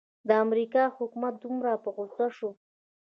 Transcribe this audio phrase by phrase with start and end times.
[0.27, 2.49] د امریکا حکومت دومره په غوسه شو.